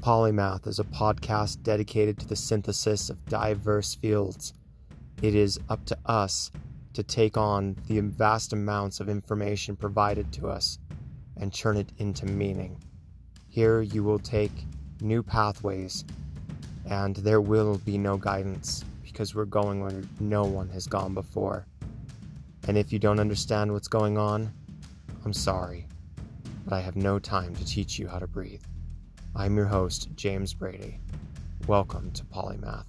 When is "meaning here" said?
12.24-13.82